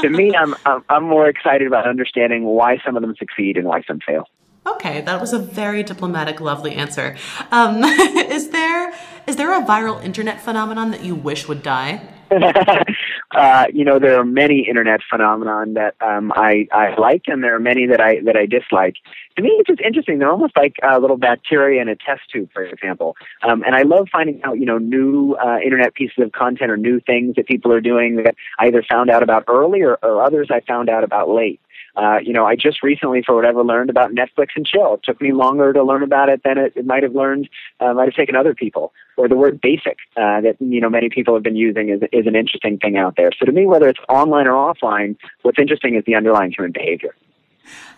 to 0.00 0.08
me, 0.08 0.34
I'm, 0.34 0.54
I'm 0.64 0.84
I'm 0.88 1.04
more 1.04 1.28
excited 1.28 1.66
about 1.66 1.86
understanding 1.86 2.44
why 2.44 2.78
some 2.84 2.96
of 2.96 3.02
them 3.02 3.14
succeed 3.18 3.56
and 3.56 3.66
why 3.66 3.82
some 3.82 4.00
fail. 4.00 4.28
Okay, 4.66 5.00
that 5.00 5.20
was 5.20 5.32
a 5.32 5.38
very 5.38 5.82
diplomatic, 5.82 6.40
lovely 6.40 6.74
answer. 6.74 7.16
Um, 7.50 7.82
is 7.84 8.50
there 8.50 8.92
is 9.26 9.36
there 9.36 9.58
a 9.58 9.64
viral 9.64 10.02
internet 10.02 10.40
phenomenon 10.40 10.90
that 10.90 11.02
you 11.02 11.14
wish 11.14 11.48
would 11.48 11.62
die? 11.62 12.02
uh, 13.32 13.66
you 13.72 13.84
know, 13.84 13.98
there 13.98 14.18
are 14.18 14.24
many 14.24 14.66
internet 14.68 15.00
phenomenon 15.08 15.74
that 15.74 15.94
um, 16.00 16.32
I, 16.34 16.66
I 16.72 16.94
like, 16.98 17.22
and 17.26 17.44
there 17.44 17.54
are 17.54 17.60
many 17.60 17.86
that 17.86 18.00
I 18.00 18.20
that 18.24 18.36
I 18.36 18.46
dislike. 18.46 18.96
To 19.36 19.42
me, 19.42 19.50
it's 19.58 19.68
just 19.68 19.80
interesting. 19.80 20.18
They're 20.18 20.30
almost 20.30 20.56
like 20.56 20.76
a 20.82 20.98
little 20.98 21.16
bacteria 21.16 21.80
in 21.80 21.88
a 21.88 21.94
test 21.94 22.22
tube, 22.32 22.50
for 22.52 22.64
example. 22.64 23.16
Um, 23.42 23.62
and 23.62 23.76
I 23.76 23.82
love 23.82 24.08
finding 24.10 24.42
out, 24.42 24.58
you 24.58 24.66
know, 24.66 24.78
new 24.78 25.34
uh, 25.34 25.58
internet 25.64 25.94
pieces 25.94 26.16
of 26.18 26.32
content 26.32 26.70
or 26.70 26.76
new 26.76 26.98
things 27.00 27.36
that 27.36 27.46
people 27.46 27.72
are 27.72 27.80
doing 27.80 28.16
that 28.16 28.34
I 28.58 28.66
either 28.66 28.84
found 28.88 29.10
out 29.10 29.22
about 29.22 29.44
early 29.48 29.82
or, 29.82 29.94
or 30.02 30.22
others 30.22 30.48
I 30.50 30.60
found 30.60 30.88
out 30.88 31.04
about 31.04 31.28
late. 31.28 31.60
Uh, 31.96 32.18
you 32.22 32.32
know, 32.32 32.46
I 32.46 32.56
just 32.56 32.82
recently, 32.82 33.22
for 33.24 33.34
whatever, 33.34 33.62
learned 33.62 33.90
about 33.90 34.12
Netflix 34.12 34.48
and 34.56 34.66
chill. 34.66 34.94
It 34.94 35.02
took 35.02 35.20
me 35.20 35.32
longer 35.32 35.72
to 35.72 35.82
learn 35.82 36.02
about 36.02 36.28
it 36.28 36.42
than 36.44 36.58
it, 36.58 36.72
it 36.76 36.86
might 36.86 37.02
have 37.02 37.14
learned, 37.14 37.48
uh, 37.80 37.92
might 37.94 38.06
have 38.06 38.14
taken 38.14 38.36
other 38.36 38.54
people. 38.54 38.92
Or 39.16 39.28
the 39.28 39.36
word 39.36 39.60
basic 39.60 39.98
uh, 40.16 40.40
that 40.40 40.56
you 40.60 40.80
know 40.80 40.88
many 40.88 41.10
people 41.10 41.34
have 41.34 41.42
been 41.42 41.56
using 41.56 41.90
is 41.90 42.00
is 42.12 42.26
an 42.26 42.36
interesting 42.36 42.78
thing 42.78 42.96
out 42.96 43.16
there. 43.16 43.30
So 43.38 43.44
to 43.44 43.52
me, 43.52 43.66
whether 43.66 43.88
it's 43.88 44.00
online 44.08 44.46
or 44.46 44.52
offline, 44.52 45.16
what's 45.42 45.58
interesting 45.58 45.94
is 45.94 46.04
the 46.06 46.14
underlying 46.14 46.52
human 46.56 46.72
behavior. 46.72 47.14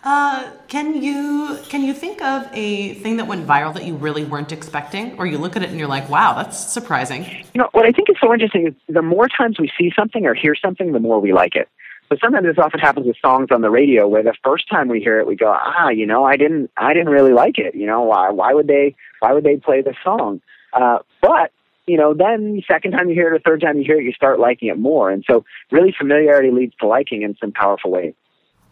Uh, 0.04 0.50
can 0.66 1.00
you 1.00 1.58
can 1.68 1.82
you 1.82 1.94
think 1.94 2.20
of 2.22 2.48
a 2.52 2.94
thing 2.94 3.18
that 3.18 3.26
went 3.28 3.46
viral 3.46 3.72
that 3.72 3.84
you 3.84 3.94
really 3.94 4.24
weren't 4.24 4.50
expecting, 4.50 5.16
or 5.16 5.26
you 5.26 5.38
look 5.38 5.54
at 5.54 5.62
it 5.62 5.70
and 5.70 5.78
you're 5.78 5.88
like, 5.88 6.08
"Wow, 6.08 6.34
that's 6.34 6.58
surprising." 6.58 7.24
You 7.54 7.60
know, 7.60 7.68
what 7.70 7.86
I 7.86 7.92
think 7.92 8.10
is 8.10 8.16
so 8.20 8.32
interesting 8.32 8.66
is 8.66 8.74
the 8.88 9.02
more 9.02 9.28
times 9.28 9.60
we 9.60 9.70
see 9.78 9.92
something 9.94 10.26
or 10.26 10.34
hear 10.34 10.56
something, 10.56 10.92
the 10.92 10.98
more 10.98 11.20
we 11.20 11.32
like 11.32 11.54
it. 11.54 11.68
But 12.12 12.20
sometimes 12.20 12.44
this 12.44 12.62
often 12.62 12.78
happens 12.78 13.06
with 13.06 13.16
songs 13.24 13.48
on 13.50 13.62
the 13.62 13.70
radio 13.70 14.06
where 14.06 14.22
the 14.22 14.34
first 14.44 14.68
time 14.68 14.88
we 14.88 15.00
hear 15.00 15.18
it, 15.18 15.26
we 15.26 15.34
go, 15.34 15.50
ah, 15.50 15.88
you 15.88 16.04
know, 16.04 16.26
I 16.26 16.36
didn't, 16.36 16.70
I 16.76 16.92
didn't 16.92 17.08
really 17.08 17.32
like 17.32 17.56
it. 17.56 17.74
You 17.74 17.86
know, 17.86 18.02
why, 18.02 18.28
why 18.28 18.52
would 18.52 18.66
they, 18.66 18.94
why 19.20 19.32
would 19.32 19.44
they 19.44 19.56
play 19.56 19.80
this 19.80 19.96
song? 20.04 20.42
Uh, 20.74 20.98
but 21.22 21.52
you 21.86 21.96
know, 21.96 22.12
then 22.12 22.62
second 22.68 22.90
time 22.90 23.08
you 23.08 23.14
hear 23.14 23.32
it, 23.32 23.36
or 23.36 23.38
third 23.38 23.62
time 23.62 23.78
you 23.78 23.84
hear 23.84 23.98
it, 23.98 24.04
you 24.04 24.12
start 24.12 24.38
liking 24.38 24.68
it 24.68 24.78
more. 24.78 25.10
And 25.10 25.24
so, 25.26 25.46
really, 25.70 25.94
familiarity 25.98 26.50
leads 26.50 26.74
to 26.82 26.86
liking 26.86 27.22
in 27.22 27.34
some 27.40 27.50
powerful 27.50 27.90
ways. 27.90 28.12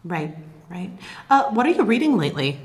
Right, 0.03 0.35
right. 0.69 0.91
Uh, 1.27 1.45
what 1.45 1.65
are 1.65 1.71
you 1.71 1.81
reading 1.81 2.17
lately? 2.17 2.59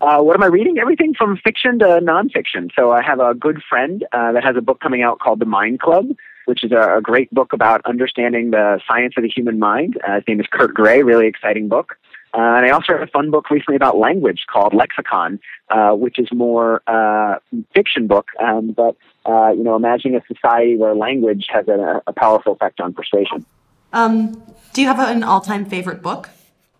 Uh, 0.00 0.18
what 0.18 0.34
am 0.34 0.42
I 0.42 0.46
reading? 0.46 0.78
Everything 0.78 1.14
from 1.14 1.36
fiction 1.36 1.78
to 1.78 2.00
nonfiction. 2.02 2.70
So 2.76 2.90
I 2.90 3.02
have 3.02 3.20
a 3.20 3.34
good 3.34 3.62
friend 3.68 4.04
uh, 4.12 4.32
that 4.32 4.42
has 4.42 4.56
a 4.56 4.62
book 4.62 4.80
coming 4.80 5.00
out 5.00 5.20
called 5.20 5.38
The 5.38 5.46
Mind 5.46 5.78
Club, 5.78 6.08
which 6.48 6.64
is 6.64 6.72
a, 6.72 6.96
a 6.96 7.02
great 7.02 7.32
book 7.32 7.52
about 7.52 7.82
understanding 7.84 8.52
the 8.52 8.80
science 8.88 9.12
of 9.18 9.22
the 9.22 9.28
human 9.28 9.58
mind. 9.58 9.98
Uh, 10.02 10.14
his 10.14 10.24
name 10.26 10.40
is 10.40 10.46
Kurt 10.50 10.72
Gray, 10.72 11.02
really 11.02 11.26
exciting 11.26 11.68
book. 11.68 11.98
Uh, 12.32 12.56
and 12.56 12.64
I 12.64 12.70
also 12.70 12.94
read 12.94 13.02
a 13.02 13.06
fun 13.06 13.30
book 13.30 13.50
recently 13.50 13.76
about 13.76 13.98
language 13.98 14.46
called 14.50 14.72
Lexicon, 14.72 15.40
uh, 15.68 15.90
which 15.90 16.18
is 16.18 16.28
more 16.32 16.82
uh, 16.86 17.36
fiction 17.74 18.06
book, 18.06 18.28
um, 18.40 18.72
but 18.72 18.96
uh, 19.26 19.50
you 19.50 19.62
know, 19.62 19.76
imagining 19.76 20.16
a 20.16 20.22
society 20.34 20.74
where 20.76 20.94
language 20.94 21.46
has 21.52 21.68
a, 21.68 22.02
a 22.06 22.14
powerful 22.14 22.54
effect 22.54 22.80
on 22.80 22.94
persuasion. 22.94 23.44
Um, 23.92 24.42
do 24.72 24.80
you 24.80 24.88
have 24.88 25.00
an 25.00 25.22
all-time 25.22 25.66
favorite 25.66 26.00
book? 26.00 26.30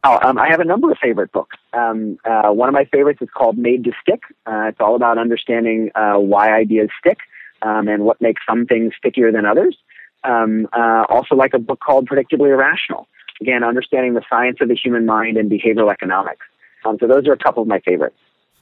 Oh, 0.03 0.19
um, 0.23 0.39
I 0.39 0.49
have 0.49 0.61
a 0.61 0.65
number 0.65 0.91
of 0.91 0.97
favorite 0.99 1.33
books. 1.33 1.57
Um, 1.75 2.19
uh, 2.25 2.51
one 2.53 2.71
of 2.71 2.73
my 2.73 2.87
favorites 2.87 3.21
is 3.21 3.29
called 3.35 3.59
Made 3.59 3.85
to 3.85 3.93
Stick. 4.01 4.23
Uh, 4.47 4.69
it's 4.69 4.81
all 4.81 4.95
about 4.97 5.19
understanding 5.19 5.91
uh, 5.95 6.15
why 6.15 6.53
ideas 6.53 6.89
stick 6.99 7.19
um, 7.63 7.89
and 7.89 8.05
what 8.05 8.21
makes 8.21 8.43
some 8.49 8.67
things 8.67 8.93
stickier 8.99 9.33
than 9.33 9.47
others. 9.47 9.77
Um, 10.25 10.69
uh, 10.73 11.05
also, 11.09 11.35
like 11.35 11.55
a 11.55 11.59
book 11.59 11.81
called 11.81 12.09
Predictably 12.09 12.51
Irrational. 12.51 13.07
Again, 13.41 13.63
understanding 13.63 14.15
the 14.15 14.23
science 14.29 14.59
of 14.61 14.69
the 14.69 14.75
human 14.75 15.07
mind 15.07 15.37
and 15.37 15.51
behavioral 15.51 15.93
economics. 15.93 16.45
Um, 16.85 16.97
so 16.99 17.07
those 17.07 17.27
are 17.29 17.33
a 17.33 17.39
couple 17.39 17.63
of 17.63 17.69
my 17.69 17.81
favorites. 17.81 18.17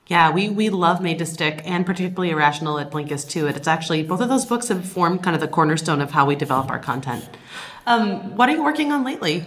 Yeah, 0.06 0.30
we, 0.30 0.48
we 0.48 0.68
love 0.70 1.00
Made 1.00 1.18
to 1.18 1.26
Stick 1.26 1.62
and 1.64 1.84
Predictably 1.84 2.28
Irrational 2.28 2.78
at 2.78 2.92
Blinkist 2.92 3.28
too. 3.30 3.48
It's 3.48 3.66
actually, 3.66 4.04
both 4.04 4.20
of 4.20 4.28
those 4.28 4.44
books 4.44 4.68
have 4.68 4.86
formed 4.86 5.22
kind 5.22 5.34
of 5.34 5.40
the 5.40 5.48
cornerstone 5.48 6.00
of 6.00 6.12
how 6.12 6.26
we 6.26 6.36
develop 6.36 6.70
our 6.70 6.78
content. 6.78 7.28
Um, 7.86 8.36
what 8.36 8.48
are 8.48 8.52
you 8.52 8.62
working 8.62 8.92
on 8.92 9.02
lately? 9.02 9.44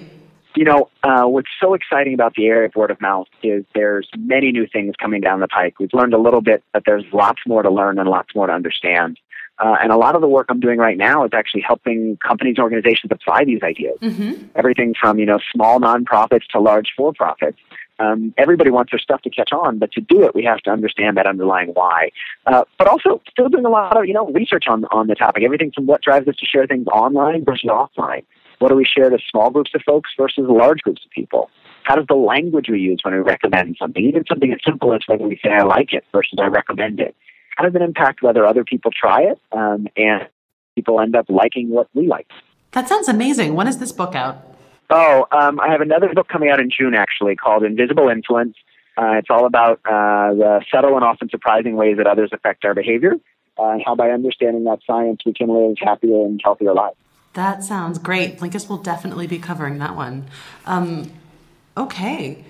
You 0.55 0.65
know, 0.65 0.89
uh, 1.03 1.23
what's 1.23 1.47
so 1.61 1.75
exciting 1.75 2.13
about 2.13 2.33
the 2.35 2.47
area 2.47 2.67
of 2.67 2.75
word 2.75 2.91
of 2.91 2.99
mouth 2.99 3.27
is 3.41 3.63
there's 3.73 4.09
many 4.17 4.51
new 4.51 4.67
things 4.67 4.95
coming 4.99 5.21
down 5.21 5.39
the 5.39 5.47
pike. 5.47 5.79
We've 5.79 5.93
learned 5.93 6.13
a 6.13 6.17
little 6.17 6.41
bit, 6.41 6.61
but 6.73 6.83
there's 6.85 7.05
lots 7.13 7.39
more 7.47 7.63
to 7.63 7.69
learn 7.69 7.97
and 7.97 8.09
lots 8.09 8.35
more 8.35 8.47
to 8.47 8.53
understand. 8.53 9.17
Uh, 9.59 9.75
and 9.81 9.91
a 9.91 9.97
lot 9.97 10.15
of 10.15 10.21
the 10.21 10.27
work 10.27 10.45
I'm 10.49 10.61
doing 10.61 10.79
right 10.79 10.97
now 10.97 11.25
is 11.25 11.31
actually 11.33 11.61
helping 11.61 12.17
companies 12.25 12.55
and 12.57 12.63
organizations 12.63 13.11
apply 13.11 13.43
these 13.43 13.61
ideas. 13.61 13.97
Mm-hmm. 14.01 14.47
Everything 14.55 14.93
from, 14.99 15.19
you 15.19 15.25
know, 15.25 15.39
small 15.53 15.79
nonprofits 15.79 16.45
to 16.51 16.59
large 16.59 16.93
for-profits. 16.95 17.57
Um, 17.99 18.33
everybody 18.37 18.69
wants 18.69 18.91
their 18.93 18.99
stuff 18.99 19.21
to 19.23 19.29
catch 19.29 19.51
on, 19.51 19.77
but 19.77 19.91
to 19.91 20.01
do 20.01 20.23
it, 20.23 20.33
we 20.33 20.45
have 20.45 20.59
to 20.59 20.69
understand 20.71 21.17
that 21.17 21.27
underlying 21.27 21.71
why. 21.73 22.11
Uh, 22.45 22.63
but 22.77 22.87
also, 22.87 23.21
still 23.29 23.49
doing 23.49 23.65
a 23.65 23.69
lot 23.69 23.97
of 23.97 24.05
you 24.05 24.13
know 24.13 24.27
research 24.27 24.65
on 24.69 24.85
on 24.85 25.07
the 25.07 25.15
topic. 25.15 25.43
Everything 25.43 25.73
from 25.75 25.85
what 25.85 26.01
drives 26.01 26.25
us 26.29 26.37
to 26.37 26.45
share 26.45 26.65
things 26.65 26.87
online 26.87 27.43
versus 27.43 27.69
offline. 27.69 28.23
What 28.59 28.69
do 28.69 28.75
we 28.75 28.85
share 28.85 29.09
to 29.09 29.17
small 29.29 29.49
groups 29.49 29.71
of 29.75 29.81
folks 29.85 30.11
versus 30.17 30.45
large 30.47 30.79
groups 30.79 31.03
of 31.03 31.11
people? 31.11 31.49
How 31.83 31.95
does 31.95 32.05
the 32.07 32.15
language 32.15 32.69
we 32.69 32.79
use 32.79 32.99
when 33.03 33.13
we 33.13 33.19
recommend 33.19 33.75
something, 33.79 34.03
even 34.03 34.23
something 34.29 34.51
as 34.53 34.59
simple 34.65 34.93
as 34.93 35.01
whether 35.07 35.27
we 35.27 35.39
say 35.43 35.51
I 35.51 35.63
like 35.63 35.91
it 35.91 36.05
versus 36.13 36.37
I 36.39 36.47
recommend 36.47 36.99
it, 36.99 37.15
how 37.59 37.65
does 37.65 37.75
it 37.75 37.81
impact 37.81 38.21
whether 38.21 38.45
other 38.45 38.63
people 38.63 38.89
try 38.89 39.23
it 39.23 39.37
um, 39.51 39.87
and 39.97 40.29
people 40.75 41.01
end 41.01 41.13
up 41.13 41.25
liking 41.27 41.67
what 41.67 41.89
we 41.93 42.07
like? 42.07 42.27
That 42.71 42.87
sounds 42.87 43.09
amazing. 43.09 43.53
When 43.53 43.67
is 43.67 43.79
this 43.79 43.91
book 43.91 44.15
out? 44.15 44.37
Oh, 44.89 45.27
um, 45.33 45.59
I 45.59 45.67
have 45.69 45.81
another 45.81 46.13
book 46.13 46.29
coming 46.29 46.49
out 46.49 46.61
in 46.61 46.71
June 46.71 46.95
actually 46.95 47.35
called 47.35 47.63
Invisible 47.63 48.07
Influence. 48.07 48.55
Uh, 48.97 49.15
it's 49.15 49.27
all 49.29 49.45
about 49.45 49.81
uh, 49.83 50.33
the 50.35 50.61
subtle 50.71 50.95
and 50.95 51.03
often 51.03 51.29
surprising 51.29 51.75
ways 51.75 51.97
that 51.97 52.07
others 52.07 52.29
affect 52.31 52.63
our 52.63 52.73
behavior 52.73 53.15
uh, 53.57 53.71
and 53.71 53.83
how 53.85 53.93
by 53.93 54.09
understanding 54.09 54.63
that 54.63 54.79
science 54.87 55.19
we 55.25 55.33
can 55.33 55.49
live 55.49 55.75
happier 55.81 56.25
and 56.25 56.39
healthier 56.41 56.73
lives. 56.73 56.95
That 57.33 57.63
sounds 57.63 57.99
great. 57.99 58.39
Blinkist 58.39 58.69
will 58.69 58.77
definitely 58.77 59.27
be 59.27 59.37
covering 59.37 59.79
that 59.79 59.97
one. 59.97 60.27
Um, 60.65 61.11
okay. 61.79 62.43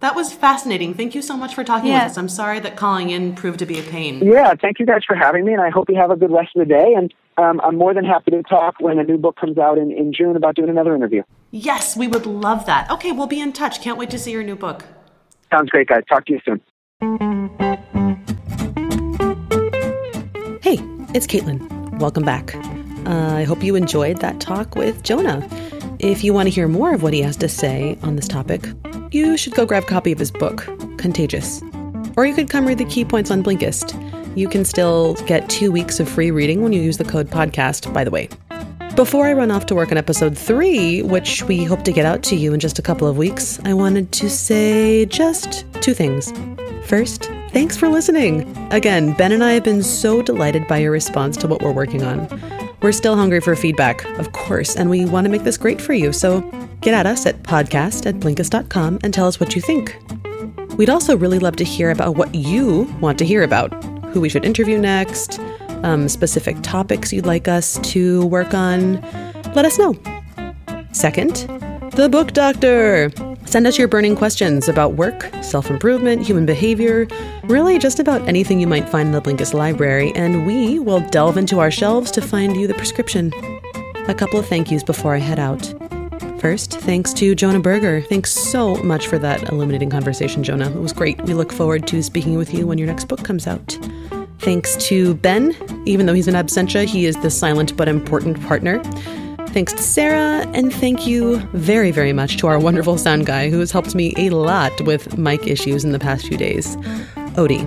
That 0.00 0.14
was 0.14 0.32
fascinating. 0.32 0.94
Thank 0.94 1.14
you 1.14 1.22
so 1.22 1.36
much 1.36 1.54
for 1.54 1.64
talking 1.64 1.90
yeah. 1.90 2.04
with 2.04 2.12
us. 2.12 2.18
I'm 2.18 2.28
sorry 2.28 2.60
that 2.60 2.76
calling 2.76 3.10
in 3.10 3.34
proved 3.34 3.60
to 3.60 3.66
be 3.66 3.78
a 3.78 3.82
pain. 3.82 4.20
Yeah, 4.22 4.54
thank 4.60 4.78
you 4.78 4.86
guys 4.86 5.02
for 5.06 5.14
having 5.16 5.44
me, 5.44 5.52
and 5.52 5.62
I 5.62 5.70
hope 5.70 5.88
you 5.88 5.96
have 5.96 6.10
a 6.10 6.16
good 6.16 6.30
rest 6.30 6.50
of 6.56 6.66
the 6.66 6.74
day. 6.74 6.94
And 6.94 7.14
um, 7.38 7.60
I'm 7.62 7.76
more 7.76 7.94
than 7.94 8.04
happy 8.04 8.32
to 8.32 8.42
talk 8.42 8.74
when 8.80 8.98
a 8.98 9.04
new 9.04 9.16
book 9.16 9.36
comes 9.36 9.58
out 9.58 9.78
in, 9.78 9.90
in 9.92 10.12
June 10.12 10.36
about 10.36 10.56
doing 10.56 10.68
another 10.68 10.94
interview. 10.94 11.22
Yes, 11.50 11.96
we 11.96 12.08
would 12.08 12.26
love 12.26 12.66
that. 12.66 12.90
Okay, 12.90 13.12
we'll 13.12 13.26
be 13.26 13.40
in 13.40 13.52
touch. 13.52 13.80
Can't 13.80 13.96
wait 13.96 14.10
to 14.10 14.18
see 14.18 14.32
your 14.32 14.42
new 14.42 14.56
book. 14.56 14.84
Sounds 15.50 15.70
great, 15.70 15.88
guys. 15.88 16.02
Talk 16.08 16.26
to 16.26 16.32
you 16.32 16.40
soon. 16.44 16.60
Hey, 20.62 20.78
it's 21.14 21.26
Caitlin. 21.26 21.98
Welcome 21.98 22.24
back. 22.24 22.54
Uh, 23.06 23.34
I 23.34 23.44
hope 23.44 23.62
you 23.62 23.74
enjoyed 23.74 24.18
that 24.18 24.40
talk 24.40 24.76
with 24.76 25.02
Jonah. 25.02 25.48
If 26.02 26.24
you 26.24 26.34
want 26.34 26.48
to 26.48 26.50
hear 26.50 26.66
more 26.66 26.92
of 26.92 27.04
what 27.04 27.14
he 27.14 27.22
has 27.22 27.36
to 27.36 27.48
say 27.48 27.96
on 28.02 28.16
this 28.16 28.26
topic, 28.26 28.66
you 29.12 29.36
should 29.36 29.54
go 29.54 29.64
grab 29.64 29.84
a 29.84 29.86
copy 29.86 30.10
of 30.10 30.18
his 30.18 30.32
book, 30.32 30.64
Contagious. 30.98 31.62
Or 32.16 32.26
you 32.26 32.34
could 32.34 32.50
come 32.50 32.66
read 32.66 32.78
the 32.78 32.84
key 32.86 33.04
points 33.04 33.30
on 33.30 33.40
Blinkist. 33.44 33.94
You 34.36 34.48
can 34.48 34.64
still 34.64 35.14
get 35.26 35.48
two 35.48 35.70
weeks 35.70 36.00
of 36.00 36.08
free 36.08 36.32
reading 36.32 36.60
when 36.60 36.72
you 36.72 36.82
use 36.82 36.98
the 36.98 37.04
code 37.04 37.30
podcast, 37.30 37.94
by 37.94 38.02
the 38.02 38.10
way. 38.10 38.28
Before 38.96 39.28
I 39.28 39.32
run 39.32 39.52
off 39.52 39.66
to 39.66 39.76
work 39.76 39.92
on 39.92 39.96
episode 39.96 40.36
three, 40.36 41.02
which 41.02 41.44
we 41.44 41.62
hope 41.62 41.84
to 41.84 41.92
get 41.92 42.04
out 42.04 42.24
to 42.24 42.34
you 42.34 42.52
in 42.52 42.58
just 42.58 42.80
a 42.80 42.82
couple 42.82 43.06
of 43.06 43.16
weeks, 43.16 43.60
I 43.64 43.72
wanted 43.72 44.10
to 44.10 44.28
say 44.28 45.06
just 45.06 45.64
two 45.82 45.94
things. 45.94 46.32
First, 46.84 47.30
thanks 47.50 47.76
for 47.76 47.88
listening. 47.88 48.56
Again, 48.72 49.12
Ben 49.12 49.30
and 49.30 49.44
I 49.44 49.52
have 49.52 49.62
been 49.62 49.84
so 49.84 50.20
delighted 50.20 50.66
by 50.66 50.78
your 50.78 50.90
response 50.90 51.36
to 51.36 51.46
what 51.46 51.62
we're 51.62 51.70
working 51.70 52.02
on. 52.02 52.26
We're 52.82 52.92
still 52.92 53.14
hungry 53.14 53.40
for 53.40 53.54
feedback, 53.54 54.04
of 54.18 54.32
course, 54.32 54.74
and 54.76 54.90
we 54.90 55.04
want 55.04 55.24
to 55.24 55.30
make 55.30 55.44
this 55.44 55.56
great 55.56 55.80
for 55.80 55.92
you, 55.92 56.12
so 56.12 56.40
get 56.80 56.94
at 56.94 57.06
us 57.06 57.26
at 57.26 57.42
podcast 57.44 58.06
at 58.06 58.16
blinkist.com 58.16 58.98
and 59.04 59.14
tell 59.14 59.28
us 59.28 59.38
what 59.38 59.54
you 59.54 59.62
think. 59.62 59.96
We'd 60.76 60.90
also 60.90 61.16
really 61.16 61.38
love 61.38 61.54
to 61.56 61.64
hear 61.64 61.90
about 61.92 62.16
what 62.16 62.34
you 62.34 62.92
want 63.00 63.18
to 63.18 63.24
hear 63.24 63.44
about 63.44 63.72
who 64.06 64.20
we 64.20 64.28
should 64.28 64.44
interview 64.44 64.78
next, 64.78 65.38
um, 65.84 66.08
specific 66.08 66.56
topics 66.62 67.12
you'd 67.12 67.26
like 67.26 67.46
us 67.46 67.78
to 67.92 68.26
work 68.26 68.52
on, 68.52 69.00
let 69.54 69.64
us 69.64 69.78
know. 69.78 69.94
Second, 70.92 71.36
the 71.92 72.08
Book 72.10 72.32
Doctor. 72.32 73.10
Send 73.52 73.66
us 73.66 73.76
your 73.76 73.86
burning 73.86 74.16
questions 74.16 74.66
about 74.66 74.94
work, 74.94 75.28
self 75.42 75.68
improvement, 75.68 76.22
human 76.22 76.46
behavior, 76.46 77.06
really 77.42 77.78
just 77.78 77.98
about 77.98 78.26
anything 78.26 78.58
you 78.58 78.66
might 78.66 78.88
find 78.88 79.08
in 79.08 79.12
the 79.12 79.20
Blinkist 79.20 79.52
library, 79.52 80.10
and 80.14 80.46
we 80.46 80.78
will 80.78 81.00
delve 81.10 81.36
into 81.36 81.60
our 81.60 81.70
shelves 81.70 82.10
to 82.12 82.22
find 82.22 82.56
you 82.56 82.66
the 82.66 82.72
prescription. 82.72 83.30
A 84.08 84.14
couple 84.14 84.38
of 84.38 84.46
thank 84.46 84.70
yous 84.70 84.82
before 84.82 85.14
I 85.14 85.18
head 85.18 85.38
out. 85.38 85.70
First, 86.40 86.80
thanks 86.80 87.12
to 87.12 87.34
Jonah 87.34 87.60
Berger. 87.60 88.00
Thanks 88.00 88.32
so 88.32 88.76
much 88.76 89.06
for 89.06 89.18
that 89.18 89.46
illuminating 89.50 89.90
conversation, 89.90 90.42
Jonah. 90.42 90.70
It 90.70 90.80
was 90.80 90.94
great. 90.94 91.20
We 91.20 91.34
look 91.34 91.52
forward 91.52 91.86
to 91.88 92.02
speaking 92.02 92.38
with 92.38 92.54
you 92.54 92.66
when 92.66 92.78
your 92.78 92.86
next 92.86 93.04
book 93.04 93.22
comes 93.22 93.46
out. 93.46 93.78
Thanks 94.38 94.76
to 94.86 95.12
Ben. 95.16 95.54
Even 95.84 96.06
though 96.06 96.14
he's 96.14 96.26
in 96.26 96.34
absentia, 96.34 96.86
he 96.86 97.04
is 97.04 97.16
the 97.16 97.28
silent 97.28 97.76
but 97.76 97.86
important 97.86 98.40
partner. 98.46 98.82
Thanks 99.52 99.74
to 99.74 99.82
Sarah, 99.82 100.46
and 100.54 100.72
thank 100.72 101.06
you 101.06 101.36
very, 101.52 101.90
very 101.90 102.14
much 102.14 102.38
to 102.38 102.46
our 102.46 102.58
wonderful 102.58 102.96
sound 102.96 103.26
guy 103.26 103.50
who 103.50 103.60
has 103.60 103.70
helped 103.70 103.94
me 103.94 104.14
a 104.16 104.30
lot 104.30 104.72
with 104.82 105.18
mic 105.18 105.46
issues 105.46 105.84
in 105.84 105.92
the 105.92 105.98
past 105.98 106.26
few 106.26 106.38
days, 106.38 106.76
Odie. 107.36 107.66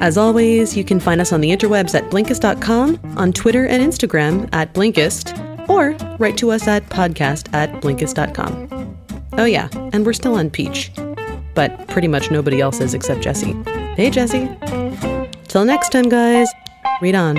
As 0.00 0.18
always, 0.18 0.76
you 0.76 0.82
can 0.82 0.98
find 0.98 1.20
us 1.20 1.32
on 1.32 1.40
the 1.40 1.50
interwebs 1.50 1.94
at 1.94 2.10
Blinkist.com, 2.10 2.98
on 3.16 3.32
Twitter 3.32 3.66
and 3.66 3.82
Instagram 3.82 4.48
at 4.52 4.74
Blinkist, 4.74 5.32
or 5.68 5.92
write 6.18 6.36
to 6.38 6.50
us 6.50 6.66
at 6.66 6.84
podcast 6.88 7.54
at 7.54 7.70
Blinkist.com. 7.80 8.96
Oh, 9.34 9.44
yeah, 9.44 9.68
and 9.92 10.04
we're 10.04 10.12
still 10.12 10.34
on 10.34 10.50
Peach. 10.50 10.90
But 11.54 11.86
pretty 11.88 12.08
much 12.08 12.30
nobody 12.32 12.60
else 12.60 12.80
is 12.80 12.94
except 12.94 13.22
Jesse. 13.22 13.52
Hey, 13.94 14.10
Jesse. 14.10 14.50
Till 15.48 15.64
next 15.64 15.90
time, 15.90 16.08
guys, 16.08 16.48
read 17.00 17.14
on. 17.14 17.36